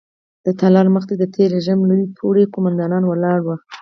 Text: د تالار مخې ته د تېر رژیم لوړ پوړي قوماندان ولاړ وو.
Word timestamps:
د 0.45 0.47
تالار 0.59 0.87
مخې 0.95 1.05
ته 1.09 1.15
د 1.21 1.23
تېر 1.35 1.47
رژیم 1.57 1.79
لوړ 1.89 2.01
پوړي 2.17 2.43
قوماندان 2.53 3.03
ولاړ 3.07 3.39
وو. 3.43 3.55